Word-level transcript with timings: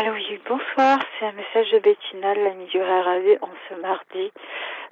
Allô, 0.00 0.12
oui, 0.12 0.40
bonsoir. 0.48 0.98
C'est 1.18 1.26
un 1.26 1.32
message 1.32 1.72
de 1.72 1.78
Bettina, 1.78 2.34
l'ami 2.34 2.64
du 2.68 2.80
RAD, 2.80 3.38
en 3.42 3.50
ce 3.68 3.74
mardi 3.82 4.32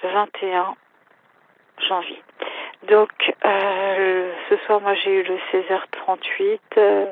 21 0.03 0.75
janvier. 1.89 2.23
Donc, 2.91 3.11
euh, 3.43 4.33
ce 4.51 4.57
soir, 4.67 4.83
moi, 4.83 4.93
j'ai 4.93 5.15
eu 5.15 5.23
le 5.23 5.39
16h38, 5.51 6.59
euh, 6.77 7.07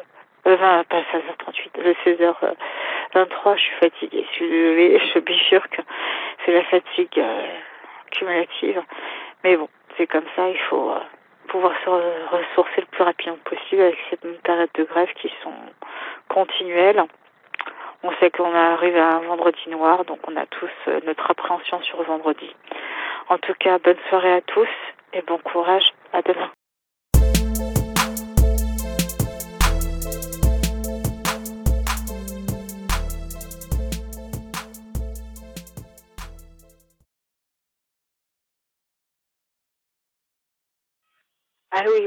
euh, 0.46 0.84
pas 0.84 1.00
16h38, 1.10 1.82
le 1.82 1.94
16h23, 2.04 3.56
je 3.56 3.62
suis 3.62 3.76
fatiguée. 3.76 4.26
Je 4.30 4.34
suis 4.34 4.50
désolée, 4.50 5.00
je 5.14 5.18
bifurque. 5.20 5.80
C'est 6.44 6.52
la 6.52 6.64
fatigue 6.64 7.18
euh, 7.18 7.46
cumulative. 8.10 8.82
Mais 9.42 9.56
bon, 9.56 9.70
c'est 9.96 10.06
comme 10.06 10.26
ça, 10.36 10.50
il 10.50 10.58
faut 10.68 10.90
euh, 10.90 11.00
pouvoir 11.48 11.72
se 11.82 11.88
ressourcer 11.88 12.82
le 12.82 12.86
plus 12.88 13.04
rapidement 13.04 13.38
possible 13.46 13.80
avec 13.80 13.96
cette 14.10 14.42
période 14.42 14.68
de 14.74 14.84
grève 14.84 15.14
qui 15.14 15.32
sont 15.42 15.54
continuelles. 16.28 17.02
On 18.06 18.12
sait 18.20 18.30
qu'on 18.30 18.54
arrive 18.54 18.96
à 18.96 19.16
un 19.16 19.20
vendredi 19.22 19.68
noir, 19.68 20.04
donc 20.04 20.20
on 20.28 20.36
a 20.36 20.46
tous 20.46 20.70
euh, 20.86 21.00
notre 21.06 21.28
appréhension 21.28 21.82
sur 21.82 22.00
vendredi. 22.04 22.54
En 23.28 23.36
tout 23.38 23.54
cas, 23.58 23.80
bonne 23.80 23.98
soirée 24.08 24.32
à 24.32 24.40
tous 24.42 24.68
et 25.12 25.22
bon 25.22 25.38
courage. 25.38 25.92
À 26.12 26.22
demain. 26.22 26.52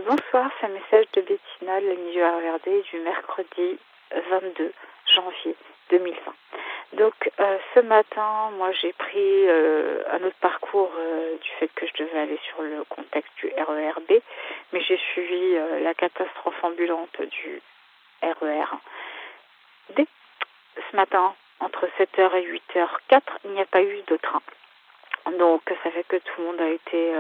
Bonsoir. 0.07 0.49
C'est 0.61 0.69
message 0.69 1.05
de 1.13 1.21
Bettina, 1.21 1.79
l'ami 1.81 2.11
du 2.11 2.23
RRD, 2.23 2.83
du 2.91 2.99
mercredi 3.01 3.77
22 4.11 4.73
janvier 5.15 5.55
2020. 5.89 6.33
Donc 6.93 7.13
euh, 7.39 7.57
ce 7.75 7.81
matin, 7.81 8.49
moi 8.57 8.71
j'ai 8.71 8.93
pris 8.93 9.47
euh, 9.47 10.01
un 10.11 10.23
autre 10.23 10.35
parcours 10.41 10.91
euh, 10.97 11.37
du 11.37 11.49
fait 11.59 11.67
que 11.75 11.85
je 11.85 12.03
devais 12.03 12.19
aller 12.19 12.39
sur 12.49 12.63
le 12.63 12.83
contexte 12.85 13.31
du 13.37 13.47
RERB, 13.47 14.21
mais 14.73 14.81
j'ai 14.81 14.97
suivi 14.97 15.55
la 15.81 15.93
catastrophe 15.93 16.63
ambulante 16.63 17.21
du 17.21 17.61
RER. 18.23 18.77
Dès 19.95 20.07
ce 20.89 20.95
matin, 20.95 21.35
entre 21.59 21.87
7h 21.99 22.35
et 22.35 22.59
8h04, 22.75 23.21
il 23.45 23.51
n'y 23.51 23.61
a 23.61 23.65
pas 23.65 23.81
eu 23.81 24.01
de 24.07 24.17
train. 24.17 24.41
Donc 25.37 25.61
ça 25.83 25.91
fait 25.91 26.05
que 26.07 26.15
tout 26.15 26.41
le 26.41 26.45
monde 26.45 26.61
a 26.61 26.69
été 26.69 27.13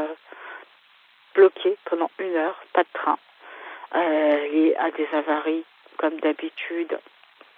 bloqué 1.35 1.77
pendant 1.85 2.09
une 2.17 2.35
heure, 2.35 2.59
pas 2.73 2.83
de 2.83 2.89
train, 2.93 3.17
lié 3.93 4.75
à 4.79 4.89
des 4.91 5.07
avaries 5.13 5.65
comme 5.99 6.19
d'habitude 6.21 6.97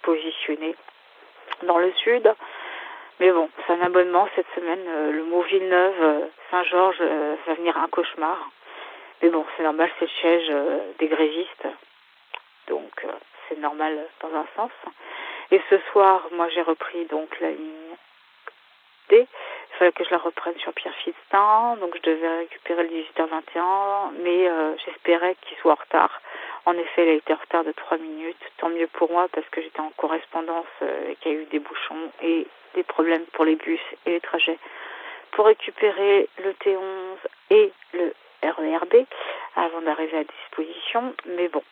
positionnées 0.02 0.74
dans 1.62 1.78
le 1.78 1.92
sud. 2.04 2.34
Mais 3.20 3.30
bon, 3.30 3.48
c'est 3.64 3.72
un 3.72 3.82
abonnement 3.82 4.28
cette 4.34 4.52
semaine. 4.54 4.82
Euh, 4.88 5.12
le 5.12 5.24
mot 5.24 5.42
Villeneuve, 5.42 6.02
euh, 6.02 6.26
Saint-Georges, 6.50 6.98
euh, 7.00 7.36
va 7.46 7.54
venir 7.54 7.76
un 7.76 7.86
cauchemar. 7.88 8.50
Mais 9.22 9.28
bon, 9.28 9.46
c'est 9.56 9.62
normal, 9.62 9.88
c'est 9.98 10.06
le 10.06 10.10
siège 10.20 10.52
des 10.98 11.06
grévistes. 11.06 11.68
Donc, 12.66 13.06
c'est 13.48 13.58
normal 13.60 13.96
dans 14.20 14.34
un 14.34 14.46
sens. 14.56 14.72
Et 15.52 15.60
ce 15.70 15.78
soir, 15.92 16.26
moi, 16.32 16.48
j'ai 16.48 16.62
repris 16.62 17.04
donc 17.04 17.28
la 17.38 17.50
ligne 17.50 17.96
D. 19.10 19.28
Il 19.28 19.76
fallait 19.78 19.92
que 19.92 20.02
je 20.02 20.10
la 20.10 20.18
reprenne 20.18 20.58
sur 20.58 20.72
Pierre 20.72 20.94
Fistin. 21.04 21.76
Donc, 21.76 21.96
je 21.98 22.10
devais 22.10 22.38
récupérer 22.38 22.82
le 22.82 22.88
18h21. 22.88 24.10
Mais 24.24 24.50
j'espérais 24.84 25.36
qu'il 25.42 25.56
soit 25.58 25.72
en 25.72 25.76
retard. 25.76 26.20
En 26.64 26.74
effet, 26.74 27.04
il 27.04 27.08
a 27.08 27.14
été 27.14 27.32
en 27.32 27.36
retard 27.36 27.64
de 27.64 27.72
3 27.72 27.98
minutes. 27.98 28.36
Tant 28.58 28.68
mieux 28.68 28.86
pour 28.86 29.10
moi 29.10 29.28
parce 29.32 29.48
que 29.48 29.60
j'étais 29.60 29.80
en 29.80 29.90
correspondance 29.96 30.66
euh, 30.82 31.10
et 31.10 31.16
qu'il 31.16 31.32
y 31.32 31.36
a 31.36 31.38
eu 31.38 31.44
des 31.46 31.58
bouchons 31.58 32.10
et 32.22 32.46
des 32.74 32.82
problèmes 32.84 33.24
pour 33.32 33.44
les 33.44 33.56
bus 33.56 33.80
et 34.06 34.10
les 34.10 34.20
trajets. 34.20 34.58
Pour 35.32 35.46
récupérer 35.46 36.28
le 36.38 36.52
T11 36.52 37.16
et 37.50 37.72
le 37.94 38.14
RERB 38.42 39.06
avant 39.56 39.82
d'arriver 39.82 40.18
à 40.18 40.24
disposition. 40.24 41.14
Mais 41.26 41.48
bon, 41.48 41.62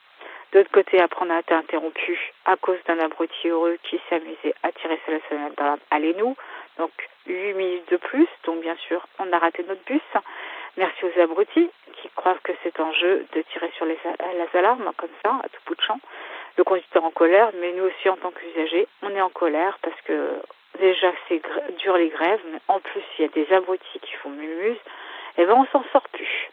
de 0.53 0.59
l'autre 0.59 0.73
côté, 0.73 1.01
après, 1.01 1.25
on 1.25 1.31
a 1.31 1.39
été 1.39 1.55
interrompu 1.55 2.19
à 2.45 2.57
cause 2.57 2.79
d'un 2.87 2.99
abruti 2.99 3.49
heureux 3.49 3.79
qui 3.85 4.01
amusé 4.11 4.55
à 4.65 4.73
tirer 4.73 4.99
sur 5.05 5.13
la 5.13 5.21
sonnette 5.29 5.57
d'alarme. 5.57 5.79
Allez-nous? 5.91 6.37
Donc, 6.79 6.91
8 7.27 7.55
minutes 7.55 7.91
de 7.91 7.97
plus. 7.97 8.27
Donc, 8.45 8.61
bien 8.61 8.77
sûr, 8.89 9.07
on 9.21 9.33
a 9.33 9.39
raté 9.39 9.65
notre 9.69 9.85
bus. 9.85 10.01
Merci 10.77 11.05
aux 11.05 11.21
abrutis 11.21 11.71
qui 12.01 12.09
croient 12.11 12.39
que 12.43 12.53
c'est 12.63 12.79
en 12.81 12.93
jeu 12.93 13.27
de 13.35 13.43
tirer 13.43 13.71
sur 13.77 13.85
les, 13.85 13.99
alarmes 14.55 14.91
comme 14.97 15.11
ça, 15.25 15.41
à 15.43 15.49
tout 15.49 15.61
bout 15.67 15.75
de 15.75 15.83
champ. 15.83 15.99
Le 16.57 16.65
conducteur 16.65 17.05
en 17.05 17.11
colère, 17.11 17.51
mais 17.55 17.73
nous 17.73 17.85
aussi 17.85 18.09
en 18.09 18.17
tant 18.17 18.31
qu'usagers, 18.31 18.87
on 19.03 19.15
est 19.15 19.21
en 19.21 19.31
colère 19.31 19.79
parce 19.83 20.01
que 20.03 20.41
déjà 20.79 21.13
c'est 21.29 21.43
dur 21.79 21.97
les 21.97 22.09
grèves, 22.09 22.41
mais 22.53 22.61
en 22.69 22.81
plus 22.81 23.03
il 23.19 23.23
y 23.23 23.25
a 23.25 23.29
des 23.29 23.53
abrutis 23.53 24.01
qui 24.01 24.13
font 24.15 24.31
mumuse, 24.31 24.79
et 25.39 25.45
ben 25.45 25.55
on 25.55 25.67
s'en 25.67 25.85
sort 25.93 26.09
plus. 26.11 26.51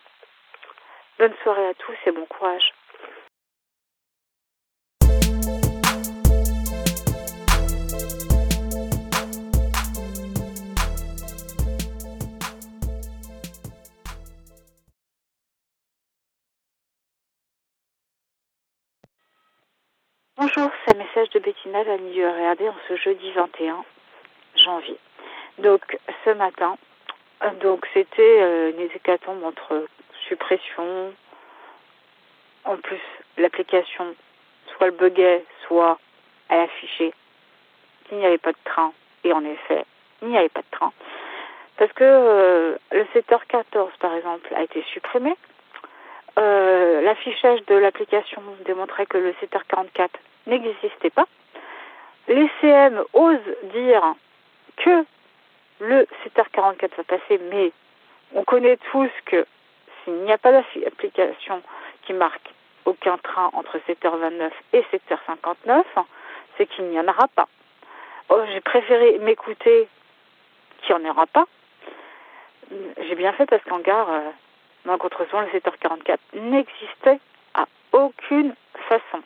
Bonne 1.20 1.34
soirée 1.44 1.68
à 1.68 1.74
tous 1.74 1.96
et 2.06 2.12
bon 2.12 2.26
courage. 2.26 2.74
Bonjour, 20.58 20.72
c'est 20.88 20.96
un 20.96 20.98
message 20.98 21.30
de 21.36 21.40
Bettina, 21.40 21.84
du 21.84 22.26
RRD, 22.26 22.62
en 22.64 22.76
ce 22.88 22.96
jeudi 22.96 23.32
21 23.32 23.86
janvier. 24.56 24.98
Donc, 25.60 26.00
ce 26.26 26.32
matin, 26.32 26.80
euh, 27.44 27.52
donc 27.62 27.88
c'était 27.94 28.42
euh, 28.42 28.72
une 28.72 28.82
hécatombe 28.86 29.44
entre 29.44 29.86
suppression, 30.28 31.14
en 32.64 32.76
plus 32.78 33.00
l'application, 33.38 34.16
soit 34.76 34.88
le 34.88 34.94
buguait, 34.94 35.46
soit 35.68 36.00
elle 36.50 36.62
affichait 36.62 37.14
qu'il 38.10 38.18
n'y 38.18 38.26
avait 38.26 38.40
pas 38.40 38.54
de 38.54 38.58
train. 38.66 38.94
Et 39.26 39.34
en 39.34 39.46
effet, 39.46 39.86
il 40.24 40.30
n'y 40.30 40.40
avait 40.40 40.50
pas 40.50 40.62
de 40.62 40.72
train. 40.72 40.92
Parce 41.78 41.94
que 41.94 42.04
euh, 42.04 42.78
le 42.92 43.04
7h14, 43.14 43.90
par 44.00 44.16
exemple, 44.16 44.52
a 44.56 44.64
été 44.64 44.84
supprimé. 44.92 45.38
Euh, 46.40 47.02
l'affichage 47.02 47.64
de 47.68 47.76
l'application 47.76 48.42
démontrait 48.66 49.06
que 49.06 49.20
le 49.20 49.34
7h44 49.34 50.10
n'existait 50.48 51.10
pas. 51.10 51.28
Les 52.28 52.50
CM 52.60 53.02
osent 53.14 53.56
dire 53.74 54.16
que 54.78 55.06
le 55.80 56.08
7h44 56.26 56.98
va 56.98 57.04
passer, 57.04 57.40
mais 57.52 57.72
on 58.34 58.44
connaît 58.44 58.78
tous 58.92 59.10
que 59.26 59.46
s'il 60.04 60.16
n'y 60.24 60.32
a 60.32 60.38
pas 60.38 60.52
d'application 60.52 61.62
qui 62.04 62.14
marque 62.14 62.54
aucun 62.86 63.18
train 63.18 63.50
entre 63.54 63.78
7h29 63.88 64.50
et 64.74 64.84
7h59, 64.94 65.84
c'est 66.58 66.66
qu'il 66.68 66.86
n'y 66.86 67.00
en 67.00 67.08
aura 67.08 67.28
pas. 67.28 67.48
J'ai 68.52 68.62
préféré 68.62 69.20
m'écouter 69.20 69.88
qu'il 70.82 70.96
n'y 70.96 71.08
en 71.08 71.10
aura 71.12 71.28
pas. 71.28 71.46
J'ai 72.72 73.16
bien 73.16 73.32
fait 73.34 73.46
parce 73.46 73.64
qu'en 73.64 73.80
gare, 73.80 74.10
euh, 74.10 74.30
donc 74.86 75.04
autrement, 75.04 75.42
le 75.42 75.48
7h44 75.48 76.18
n'existait 76.34 77.20
à 77.54 77.66
aucune 77.94 78.54
façon. 78.90 79.22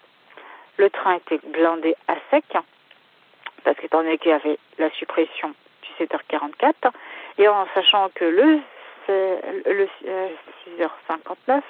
Le 0.78 0.90
train 0.90 1.16
était 1.16 1.40
blindé 1.48 1.96
à 2.08 2.16
sec, 2.30 2.46
parce 3.64 3.78
qu'étant 3.78 4.00
donné 4.00 4.18
qu'il 4.18 4.32
y 4.32 4.34
avait 4.34 4.58
la 4.78 4.90
suppression 4.92 5.54
du 5.84 6.06
7h44, 6.06 6.92
et 7.38 7.48
en 7.48 7.68
sachant 7.74 8.10
que 8.16 8.26
le, 8.26 8.60
le 9.08 9.88
6h59 10.78 11.62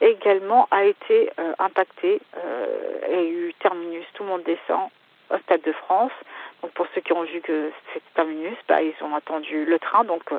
également 0.00 0.68
a 0.70 0.84
été 0.84 1.30
euh, 1.38 1.54
impacté, 1.58 2.20
euh, 2.36 2.98
et 3.08 3.28
eu 3.28 3.54
terminus, 3.60 4.04
tout 4.14 4.22
le 4.22 4.28
monde 4.28 4.42
descend 4.44 4.90
au 5.30 5.38
Stade 5.38 5.62
de 5.62 5.72
France. 5.72 6.12
Donc 6.62 6.72
pour 6.72 6.86
ceux 6.94 7.00
qui 7.00 7.12
ont 7.12 7.22
vu 7.22 7.40
que 7.40 7.70
c'était 7.92 8.04
terminus, 8.14 8.56
bah, 8.68 8.82
ils 8.82 8.94
ont 9.02 9.14
attendu 9.14 9.64
le 9.64 9.78
train. 9.78 10.04
Donc 10.04 10.22
euh, 10.32 10.38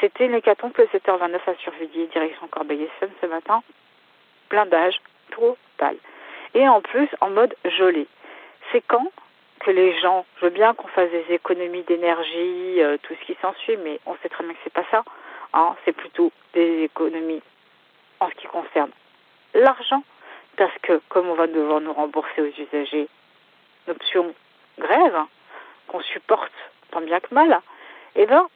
c'était 0.00 0.26
une 0.26 0.34
hécatombe 0.34 0.72
que 0.72 0.82
7h29 0.82 1.38
a 1.46 1.54
surveillé 1.56 2.06
direction 2.06 2.46
Corbeil-Essonne 2.48 3.12
ce 3.20 3.26
matin. 3.26 3.62
Blindage 4.50 5.00
total. 5.30 5.96
Et 6.54 6.68
en 6.68 6.80
plus 6.80 7.08
en 7.20 7.30
mode 7.30 7.54
gelé. 7.64 8.06
C'est 8.70 8.82
quand 8.86 9.10
que 9.60 9.70
les 9.70 9.98
gens, 10.00 10.26
je 10.36 10.46
veux 10.46 10.50
bien 10.50 10.74
qu'on 10.74 10.88
fasse 10.88 11.10
des 11.10 11.34
économies 11.34 11.82
d'énergie, 11.84 12.82
euh, 12.82 12.98
tout 13.02 13.14
ce 13.18 13.26
qui 13.26 13.36
s'ensuit, 13.40 13.76
mais 13.78 13.98
on 14.04 14.14
sait 14.22 14.28
très 14.28 14.44
bien 14.44 14.52
que 14.52 14.58
c'est 14.62 14.72
pas 14.72 14.84
ça. 14.90 15.04
Hein, 15.54 15.74
c'est 15.84 15.92
plutôt 15.92 16.32
des 16.52 16.82
économies 16.82 17.42
en 18.20 18.28
ce 18.28 18.34
qui 18.34 18.46
concerne 18.46 18.90
l'argent, 19.54 20.02
parce 20.56 20.76
que 20.82 21.00
comme 21.08 21.28
on 21.28 21.34
va 21.34 21.46
devoir 21.46 21.80
nous 21.80 21.92
rembourser 21.92 22.42
aux 22.42 22.62
usagers 22.62 23.08
l'option 23.86 24.34
grève, 24.78 25.18
qu'on 25.88 26.00
supporte 26.00 26.52
tant 26.90 27.00
bien 27.00 27.20
que 27.20 27.34
mal, 27.34 27.60
eh 28.16 28.26
ben, 28.26 28.46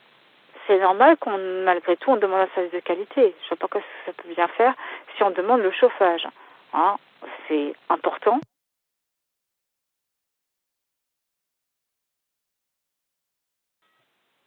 c'est 0.67 0.79
normal 0.79 1.17
qu'on, 1.17 1.39
malgré 1.65 1.97
tout, 1.97 2.11
on 2.11 2.17
demande 2.17 2.41
un 2.41 2.55
service 2.55 2.73
de 2.73 2.81
qualité. 2.81 3.35
Je 3.43 3.55
ne 3.55 3.59
vois 3.59 3.69
pas 3.69 3.79
que 3.79 3.85
ça 4.07 4.13
peut 4.13 4.29
bien 4.35 4.49
faire 4.49 4.75
si 5.17 5.23
on 5.23 5.31
demande 5.31 5.63
le 5.63 5.71
chauffage. 5.71 6.27
Hein, 6.75 6.97
c'est 7.49 7.75
important. 7.89 8.41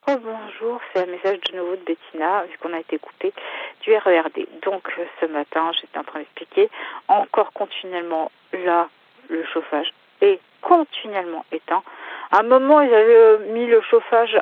Oh 0.08 0.18
bonjour, 0.20 0.82
c'est 0.92 1.04
un 1.04 1.06
message 1.06 1.40
de 1.52 1.58
nouveau 1.58 1.76
de 1.76 1.84
Bettina, 1.84 2.44
vu 2.46 2.58
qu'on 2.58 2.74
a 2.74 2.80
été 2.80 2.98
coupé 2.98 3.34
du 3.82 3.96
RERD. 3.96 4.48
Donc 4.64 4.92
ce 5.20 5.26
matin, 5.28 5.72
j'étais 5.80 5.98
en 5.98 6.04
train 6.04 6.20
d'expliquer, 6.20 6.70
encore 7.08 7.54
continuellement 7.54 8.32
là, 8.52 8.90
le 9.30 9.46
chauffage 9.46 9.94
est 10.22 10.40
continuellement 10.62 11.46
éteint. 11.52 11.84
À 12.32 12.40
un 12.40 12.44
moment, 12.44 12.82
ils 12.82 12.94
avaient 12.94 13.40
mis 13.52 13.68
le 13.68 13.82
chauffage 13.82 14.38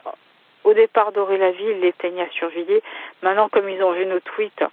au 0.63 0.73
départ 0.73 1.11
d'Aurélie, 1.11 1.55
ils 1.61 1.79
l'éteignaient 1.79 2.27
à 2.27 2.29
Survilliers. 2.31 2.83
Maintenant, 3.21 3.49
comme 3.49 3.69
ils 3.69 3.83
ont 3.83 3.91
vu 3.91 4.05
nos 4.05 4.19
tweets 4.19 4.63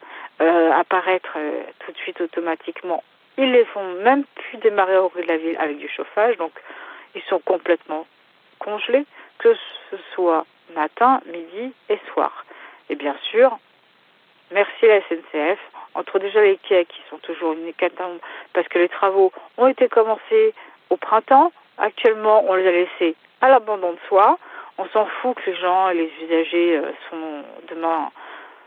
euh, 0.41 0.73
apparaître 0.73 1.33
euh, 1.37 1.63
tout 1.81 1.93
de 1.93 1.99
suite 1.99 2.21
automatiquement, 2.21 3.03
ils 3.39 3.53
les 3.53 3.65
font 3.67 3.95
même 4.03 4.25
plus 4.35 4.59
démarrer 4.59 4.95
à 4.95 5.03
Aurélie 5.03 5.57
avec 5.57 5.79
du 5.79 5.89
chauffage. 5.89 6.37
Donc, 6.37 6.53
ils 7.15 7.23
sont 7.23 7.41
complètement 7.41 8.07
congelés, 8.59 9.07
que 9.39 9.55
ce 9.91 9.97
soit 10.15 10.47
matin, 10.75 11.21
midi 11.27 11.73
et 11.89 11.99
soir. 12.13 12.45
Et 12.89 12.95
bien 12.95 13.17
sûr, 13.31 13.59
merci 14.51 14.87
à 14.87 14.97
la 14.97 15.01
SNCF, 15.03 15.59
entre 15.95 16.19
déjà 16.19 16.43
les 16.43 16.57
quais 16.57 16.85
qui 16.85 17.01
sont 17.11 17.19
toujours 17.19 17.53
une 17.53 17.67
hécatombe 17.67 18.19
parce 18.53 18.69
que 18.69 18.79
les 18.79 18.89
travaux 18.89 19.33
ont 19.57 19.67
été 19.67 19.89
commencés 19.89 20.55
au 20.91 20.97
printemps, 20.97 21.53
actuellement 21.79 22.45
on 22.49 22.55
les 22.55 22.67
a 22.67 22.73
laissés 22.73 23.17
à 23.41 23.49
l'abandon 23.49 23.93
de 23.93 23.99
soi. 24.09 24.39
On 24.79 24.87
s'en 24.89 25.07
fout 25.07 25.37
que 25.37 25.51
les 25.51 25.57
gens 25.57 25.89
et 25.89 25.95
les 25.95 26.13
usagers 26.23 26.77
euh, 26.77 26.91
sont 27.09 27.43
demain 27.69 28.11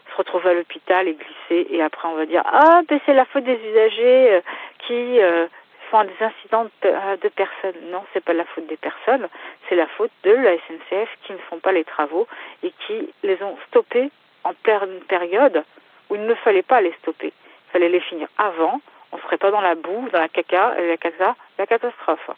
se 0.09 0.15
retrouvent 0.15 0.47
à 0.47 0.53
l'hôpital 0.53 1.07
et 1.07 1.13
glissés 1.13 1.67
et 1.71 1.81
après 1.81 2.07
on 2.07 2.15
va 2.15 2.25
dire 2.25 2.43
ah 2.45 2.81
ben 2.87 2.99
c'est 3.05 3.13
la 3.13 3.25
faute 3.25 3.43
des 3.43 3.59
usagers 3.71 4.33
euh, 4.33 4.41
qui 4.79 5.21
euh, 5.21 5.47
font 5.89 6.03
des 6.03 6.23
incidents 6.23 6.65
de, 6.83 7.15
de 7.17 7.29
personnes. 7.29 7.75
Non, 7.91 8.03
c'est 8.13 8.23
pas 8.23 8.33
la 8.33 8.45
faute 8.45 8.67
des 8.67 8.77
personnes, 8.77 9.27
c'est 9.67 9.75
la 9.75 9.87
faute 9.87 10.11
de 10.23 10.31
la 10.31 10.55
SNCF 10.55 11.09
qui 11.23 11.33
ne 11.33 11.37
font 11.49 11.59
pas 11.59 11.71
les 11.71 11.83
travaux 11.83 12.27
et 12.63 12.71
qui 12.85 13.09
les 13.23 13.41
ont 13.41 13.57
stoppés 13.67 14.11
en 14.43 14.53
pleine 14.53 14.99
période 15.07 15.63
où 16.09 16.15
il 16.15 16.25
ne 16.25 16.33
fallait 16.35 16.63
pas 16.63 16.81
les 16.81 16.93
stopper. 17.01 17.33
Il 17.33 17.71
fallait 17.71 17.89
les 17.89 17.99
finir 17.99 18.27
avant. 18.37 18.81
On 19.11 19.17
ne 19.17 19.21
serait 19.23 19.37
pas 19.37 19.51
dans 19.51 19.61
la 19.61 19.75
boue, 19.75 20.07
dans 20.11 20.19
la 20.19 20.29
caca, 20.29 20.75
la 20.79 20.97
caca, 20.97 21.35
la 21.57 21.65
catastrophe. 21.65 22.29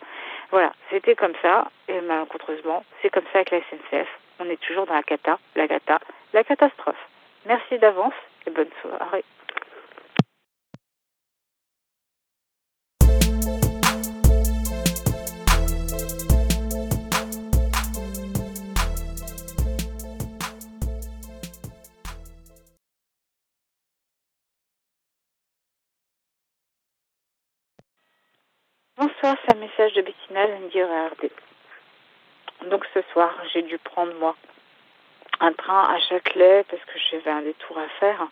Voilà, 0.51 0.71
c'était 0.89 1.15
comme 1.15 1.33
ça, 1.41 1.67
et 1.87 1.99
malencontreusement, 2.01 2.83
c'est 3.01 3.09
comme 3.09 3.23
ça 3.31 3.39
avec 3.39 3.51
la 3.51 3.59
SNCF. 3.59 4.07
On 4.39 4.49
est 4.49 4.59
toujours 4.61 4.85
dans 4.85 4.93
la 4.93 5.03
cata, 5.03 5.37
la 5.55 5.67
cata, 5.67 5.99
la 6.33 6.43
catastrophe. 6.43 7.07
Merci 7.45 7.79
d'avance 7.79 8.13
et 8.45 8.51
bonne 8.51 8.69
soirée. 8.81 9.25
Bonsoir, 28.97 29.35
c'est 29.43 29.55
un 29.55 29.59
message 29.59 29.93
de 29.93 30.01
Bettina, 30.03 30.45
lundi 30.45 30.81
RRD. 30.83 31.31
Donc 32.69 32.85
ce 32.93 33.01
soir, 33.13 33.33
j'ai 33.51 33.63
dû 33.63 33.79
prendre 33.79 34.13
moi 34.19 34.35
un 35.41 35.53
train 35.53 35.93
à 35.93 35.99
Châtelet 35.99 36.63
parce 36.69 36.83
que 36.85 36.99
j'avais 37.09 37.31
un 37.31 37.41
détour 37.41 37.77
à 37.77 37.87
faire. 37.99 38.27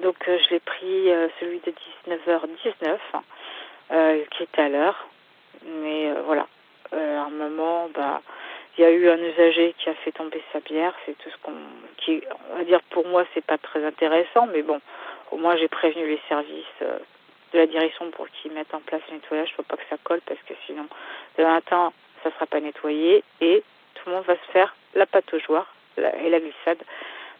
Donc 0.00 0.16
euh, 0.28 0.38
je 0.44 0.50
l'ai 0.50 0.60
pris 0.60 1.10
euh, 1.10 1.28
celui 1.40 1.60
de 1.60 1.72
19h19 2.08 2.98
euh, 3.92 4.24
qui 4.30 4.42
était 4.44 4.62
à 4.62 4.68
l'heure. 4.68 5.08
Mais 5.64 6.12
voilà, 6.26 6.46
à 6.92 6.96
un 6.96 7.30
moment, 7.30 7.88
bah, 7.92 8.22
il 8.76 8.82
y 8.82 8.84
a 8.84 8.90
eu 8.90 9.08
un 9.08 9.18
usager 9.18 9.74
qui 9.78 9.88
a 9.88 9.94
fait 9.94 10.12
tomber 10.12 10.40
sa 10.52 10.60
bière. 10.60 10.94
C'est 11.04 11.18
tout 11.18 11.30
ce 11.30 11.36
qu'on, 11.42 11.54
qui, 11.96 12.22
on 12.52 12.58
va 12.58 12.64
dire 12.64 12.80
pour 12.90 13.06
moi, 13.08 13.24
c'est 13.34 13.44
pas 13.44 13.58
très 13.58 13.84
intéressant, 13.84 14.46
mais 14.46 14.62
bon, 14.62 14.80
au 15.32 15.38
moins 15.38 15.56
j'ai 15.56 15.66
prévenu 15.66 16.06
les 16.06 16.20
services 16.28 16.64
de 16.80 17.58
la 17.58 17.66
direction 17.66 18.10
pour 18.12 18.28
qu'ils 18.28 18.52
mettent 18.52 18.74
en 18.74 18.80
place 18.80 19.00
le 19.08 19.16
nettoyage. 19.16 19.52
Faut 19.56 19.64
pas 19.64 19.76
que 19.76 19.88
ça 19.90 19.96
colle 20.04 20.20
parce 20.24 20.40
que 20.46 20.54
sinon, 20.66 20.86
de 21.38 21.42
matin, 21.42 21.92
ça 22.22 22.30
sera 22.30 22.46
pas 22.46 22.60
nettoyé 22.60 23.24
et 23.40 23.64
tout 23.94 24.08
le 24.08 24.16
monde 24.16 24.24
va 24.24 24.34
se 24.34 24.52
faire 24.52 24.76
la 24.94 25.06
pataugeoire 25.06 25.66
et 25.98 26.30
la 26.30 26.40
glissade 26.40 26.82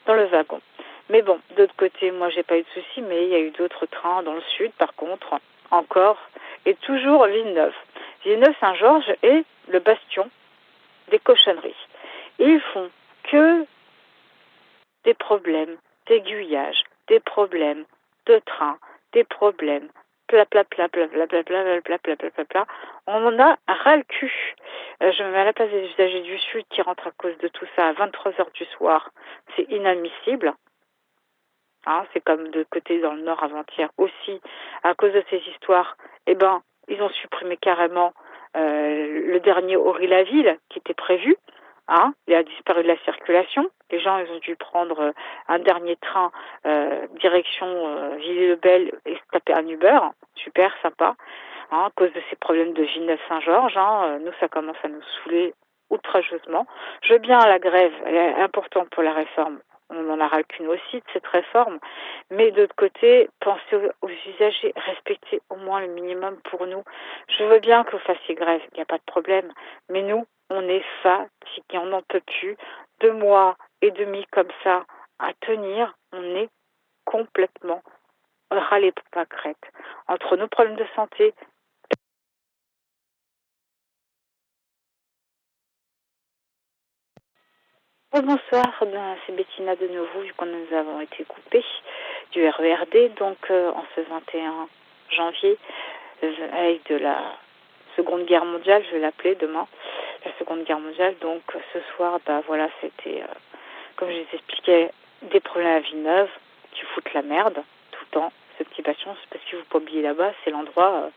dans 0.06 0.14
le 0.14 0.24
wagon. 0.26 0.60
Mais 1.08 1.22
bon, 1.22 1.38
d'autre 1.56 1.74
côté, 1.76 2.10
moi, 2.10 2.30
j'ai 2.30 2.42
pas 2.42 2.58
eu 2.58 2.62
de 2.62 2.68
soucis, 2.74 3.02
mais 3.02 3.24
il 3.24 3.28
y 3.30 3.34
a 3.34 3.40
eu 3.40 3.50
d'autres 3.50 3.86
trains 3.86 4.22
dans 4.22 4.34
le 4.34 4.42
sud, 4.56 4.72
par 4.72 4.94
contre, 4.94 5.38
encore, 5.70 6.18
et 6.64 6.74
toujours 6.74 7.26
Villeneuve. 7.26 7.74
Villeneuve-Saint-Georges 8.24 9.14
est 9.22 9.44
le 9.68 9.78
bastion 9.78 10.28
des 11.10 11.18
cochonneries. 11.20 11.86
Ils 12.38 12.60
font 12.72 12.90
que 13.24 13.64
des 15.04 15.14
problèmes 15.14 15.76
d'aiguillage, 16.08 16.82
des 17.08 17.20
problèmes 17.20 17.84
de 18.26 18.40
train, 18.44 18.78
des 19.12 19.24
problèmes, 19.24 19.88
pla 20.26 20.44
pla. 20.46 20.64
On 23.06 23.26
en 23.26 23.38
a 23.38 23.56
ras 23.68 23.96
le 23.96 24.02
cul. 24.02 24.54
Euh, 25.02 25.12
je 25.12 25.22
me 25.22 25.30
mets 25.30 25.38
à 25.38 25.44
la 25.44 25.52
place 25.52 25.70
des 25.70 25.86
usagers 25.86 26.22
du 26.22 26.38
Sud 26.38 26.64
qui 26.70 26.82
rentrent 26.82 27.06
à 27.06 27.12
cause 27.12 27.36
de 27.38 27.48
tout 27.48 27.66
ça 27.76 27.88
à 27.88 27.92
23 27.92 28.32
heures 28.40 28.50
du 28.54 28.64
soir. 28.64 29.10
C'est 29.54 29.70
inadmissible. 29.70 30.54
Hein, 31.86 32.04
c'est 32.12 32.20
comme 32.20 32.48
de 32.48 32.66
côté 32.70 33.00
dans 33.00 33.12
le 33.12 33.22
Nord 33.22 33.42
avant-hier 33.42 33.90
aussi. 33.96 34.40
À 34.82 34.94
cause 34.94 35.12
de 35.12 35.22
ces 35.30 35.38
histoires, 35.50 35.96
eh 36.26 36.34
ben, 36.34 36.62
ils 36.88 37.00
ont 37.00 37.10
supprimé 37.10 37.56
carrément 37.56 38.12
euh, 38.56 39.32
le 39.32 39.40
dernier 39.40 39.76
Aury-la-Ville 39.76 40.58
qui 40.68 40.78
était 40.78 40.94
prévu. 40.94 41.36
Hein, 41.88 42.14
il 42.26 42.34
a 42.34 42.42
disparu 42.42 42.82
de 42.82 42.88
la 42.88 42.98
circulation. 43.04 43.70
Les 43.90 44.00
gens, 44.00 44.18
ils 44.18 44.30
ont 44.30 44.38
dû 44.38 44.56
prendre 44.56 45.12
un 45.46 45.58
dernier 45.60 45.96
train 45.96 46.32
euh, 46.66 47.06
direction 47.20 47.66
euh, 47.66 48.16
Ville-le-Bel 48.16 48.92
et 49.06 49.14
se 49.14 49.20
taper 49.30 49.54
un 49.54 49.66
Uber. 49.68 49.98
Super, 50.34 50.74
sympa. 50.82 51.14
Hein, 51.70 51.84
à 51.86 51.90
cause 51.94 52.12
de 52.12 52.22
ces 52.28 52.36
problèmes 52.36 52.72
de 52.72 52.82
Villeneuve-Saint-Georges, 52.82 53.76
hein, 53.76 54.18
nous, 54.20 54.32
ça 54.40 54.48
commence 54.48 54.76
à 54.82 54.88
nous 54.88 55.02
saouler 55.02 55.54
outrageusement. 55.90 56.66
Je 57.02 57.14
veux 57.14 57.18
bien 57.18 57.38
la 57.38 57.58
grève, 57.58 57.92
elle 58.04 58.16
est 58.16 58.34
importante 58.42 58.90
pour 58.90 59.02
la 59.02 59.12
réforme. 59.12 59.60
On 59.88 60.10
en 60.10 60.20
a 60.20 60.26
ras 60.26 60.38
le 60.38 60.44
cul 60.44 60.66
aussi 60.66 60.96
de 60.96 61.04
cette 61.12 61.26
réforme. 61.28 61.78
Mais 62.30 62.50
d'autre 62.50 62.74
côté, 62.74 63.28
pensez 63.38 63.76
aux, 64.02 64.08
usagers, 64.08 64.72
respectez 64.74 65.40
au 65.48 65.56
moins 65.56 65.80
le 65.80 65.86
minimum 65.86 66.36
pour 66.50 66.66
nous. 66.66 66.82
Je 67.28 67.44
veux 67.44 67.60
bien 67.60 67.84
que 67.84 67.92
vous 67.92 68.02
fassiez 68.02 68.34
grève, 68.34 68.62
il 68.72 68.76
n'y 68.76 68.82
a 68.82 68.86
pas 68.86 68.98
de 68.98 69.04
problème. 69.06 69.52
Mais 69.88 70.02
nous, 70.02 70.26
on 70.50 70.68
est 70.68 70.84
fatigués, 71.02 71.78
on 71.78 71.86
n'en 71.86 72.02
peut 72.02 72.20
plus. 72.20 72.56
Deux 73.00 73.12
mois 73.12 73.56
et 73.82 73.90
demi 73.90 74.24
comme 74.32 74.50
ça 74.62 74.84
à 75.18 75.32
tenir, 75.40 75.94
on 76.12 76.22
est 76.36 76.48
complètement 77.04 77.82
râlé 78.50 78.92
pâquerette. 79.12 79.56
Entre 80.08 80.36
nos 80.36 80.48
problèmes 80.48 80.76
de 80.76 80.86
santé, 80.94 81.34
bonsoir, 88.22 88.72
ben, 88.80 89.16
c'est 89.26 89.36
Bettina 89.36 89.76
de 89.76 89.88
nouveau, 89.88 90.20
vu 90.20 90.32
que 90.32 90.44
nous 90.44 90.76
avons 90.76 91.00
été 91.00 91.24
coupés 91.24 91.64
du 92.32 92.48
RERD, 92.48 93.14
donc 93.18 93.38
euh, 93.50 93.70
en 93.72 93.84
ce 93.94 94.00
21 94.00 94.68
janvier, 95.10 95.58
avec 96.22 96.86
de 96.88 96.96
la 96.96 97.18
Seconde 97.94 98.24
Guerre 98.24 98.44
mondiale, 98.44 98.82
je 98.86 98.92
vais 98.92 99.00
l'appeler 99.00 99.34
demain, 99.34 99.66
la 100.24 100.32
Seconde 100.38 100.64
Guerre 100.64 100.80
mondiale. 100.80 101.14
Donc 101.20 101.42
ce 101.72 101.78
soir, 101.94 102.18
bah 102.26 102.42
voilà, 102.46 102.68
c'était, 102.80 103.22
euh, 103.22 103.34
comme 103.96 104.08
je 104.10 104.16
les 104.16 104.28
expliquais, 104.32 104.90
des 105.22 105.40
problèmes 105.40 105.76
à 105.76 105.80
Villeneuve 105.80 106.30
qui 106.72 106.82
foutent 106.86 107.12
la 107.14 107.22
merde 107.22 107.62
tout 107.92 108.04
le 108.10 108.20
temps. 108.20 108.32
Ce 108.58 108.64
petit 108.64 108.82
bastion, 108.82 109.14
parce 109.30 109.44
qu'il 109.44 109.58
ne 109.58 109.62
faut 109.64 109.68
pas 109.70 109.78
oublier 109.78 110.02
là-bas, 110.02 110.32
c'est 110.44 110.50
l'endroit 110.50 110.92
euh, 110.92 111.08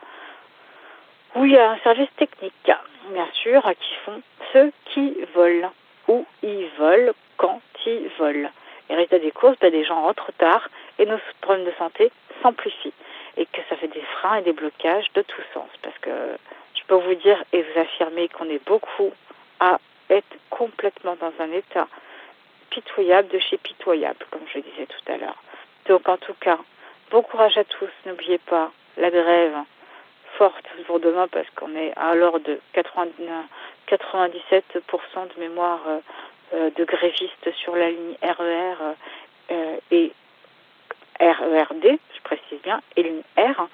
où 1.34 1.44
il 1.44 1.52
y 1.52 1.58
a 1.58 1.70
un 1.70 1.78
service 1.78 2.08
technique, 2.16 2.54
bien 2.64 3.28
sûr, 3.32 3.62
qui 3.80 3.94
font 4.04 4.20
ceux 4.52 4.72
qui 4.86 5.16
volent, 5.34 5.72
où 6.08 6.26
ils 6.42 6.68
volent, 6.78 7.12
quand 7.36 7.60
ils 7.86 8.08
volent. 8.18 8.50
Et 8.88 8.94
résultat 8.94 9.20
des 9.20 9.30
courses, 9.30 9.56
bah, 9.60 9.70
des 9.70 9.84
gens 9.84 10.02
rentrent 10.02 10.32
tard 10.32 10.68
et 10.98 11.06
nos 11.06 11.18
problèmes 11.40 11.64
de 11.64 11.72
santé 11.78 12.10
s'amplifient. 12.42 12.92
Et 13.36 13.46
que 13.46 13.60
ça 13.68 13.76
fait 13.76 13.88
des 13.88 14.02
freins 14.18 14.36
et 14.36 14.42
des 14.42 14.52
blocages 14.52 15.06
de 15.14 15.22
tous 15.22 15.42
sens. 15.54 15.70
Parce 15.82 15.96
que 15.98 16.10
peux 16.90 16.96
vous 16.96 17.14
dire 17.14 17.42
et 17.52 17.62
vous 17.62 17.80
affirmer 17.80 18.28
qu'on 18.28 18.50
est 18.50 18.64
beaucoup 18.66 19.12
à 19.60 19.78
être 20.08 20.36
complètement 20.50 21.14
dans 21.20 21.32
un 21.38 21.52
état 21.52 21.86
pitoyable 22.70 23.28
de 23.28 23.38
chez 23.38 23.58
pitoyable, 23.58 24.18
comme 24.32 24.42
je 24.52 24.58
disais 24.58 24.86
tout 24.86 25.12
à 25.12 25.16
l'heure. 25.16 25.40
Donc 25.86 26.08
en 26.08 26.16
tout 26.16 26.34
cas, 26.40 26.58
bon 27.12 27.22
courage 27.22 27.56
à 27.56 27.62
tous. 27.62 27.90
N'oubliez 28.06 28.38
pas 28.38 28.72
la 28.96 29.10
grève 29.10 29.56
forte 30.36 30.64
pour 30.88 30.98
demain 30.98 31.28
parce 31.28 31.48
qu'on 31.50 31.76
est 31.76 31.92
à 31.96 32.16
l'heure 32.16 32.40
de 32.40 32.58
99, 32.72 33.44
97% 33.86 35.36
de 35.36 35.40
mémoire 35.40 35.82
euh, 36.54 36.70
de 36.70 36.84
grévistes 36.84 37.52
sur 37.62 37.76
la 37.76 37.90
ligne 37.90 38.16
RER 38.20 38.74
euh, 39.52 39.76
et 39.92 40.12
RERD, 41.20 41.84
je 41.84 42.20
précise 42.24 42.60
bien, 42.64 42.80
et 42.96 43.04
ligne 43.04 43.22
R. 43.36 43.68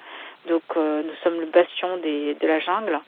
Donc 0.49 0.63
euh, 0.77 1.03
nous 1.03 1.15
sommes 1.23 1.41
le 1.41 1.47
bastion 1.47 1.97
de 1.99 2.47
la 2.47 2.61
jungle 2.61 3.01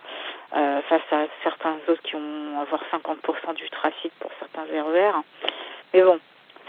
euh, 0.56 0.80
face 0.82 1.02
à 1.12 1.26
certains 1.42 1.76
d'autres 1.86 2.02
qui 2.02 2.12
vont 2.12 2.60
avoir 2.60 2.82
50% 2.92 3.54
du 3.54 3.68
trafic 3.70 4.12
pour 4.18 4.30
certains 4.38 4.64
RER. 4.64 5.12
Mais 5.92 6.02
bon, 6.02 6.18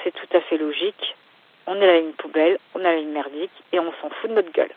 c'est 0.03 0.11
tout 0.11 0.37
à 0.37 0.41
fait 0.41 0.57
logique. 0.57 1.15
On 1.67 1.75
est 1.75 1.87
la 1.87 1.99
ligne 1.99 2.13
poubelle, 2.13 2.57
on 2.75 2.79
a 2.79 2.83
la 2.83 2.95
ligne 2.97 3.11
merdique 3.11 3.51
et 3.71 3.79
on 3.79 3.91
s'en 4.01 4.09
fout 4.09 4.29
de 4.29 4.35
notre 4.35 4.51
gueule. 4.51 4.71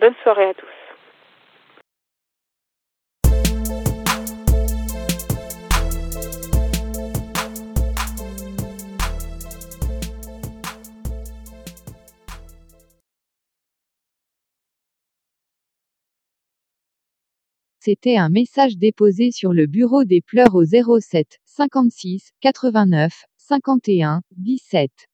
Bonne 0.00 0.14
soirée 0.22 0.48
à 0.48 0.54
tous. 0.54 0.66
C'était 17.84 18.16
un 18.16 18.28
message 18.28 18.78
déposé 18.78 19.32
sur 19.32 19.52
le 19.52 19.66
bureau 19.66 20.04
des 20.04 20.20
pleurs 20.20 20.54
au 20.54 20.64
07 20.64 21.40
56 21.46 22.30
89 22.40 23.24
51 23.38 24.22
17. 24.36 25.08